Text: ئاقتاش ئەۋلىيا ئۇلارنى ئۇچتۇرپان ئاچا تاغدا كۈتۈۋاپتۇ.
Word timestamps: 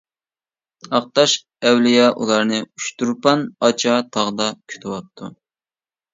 ئاقتاش 0.99 1.35
ئەۋلىيا 1.67 2.07
ئۇلارنى 2.21 2.57
ئۇچتۇرپان 2.65 3.45
ئاچا 3.69 4.01
تاغدا 4.19 4.51
كۈتۈۋاپتۇ. 4.75 5.33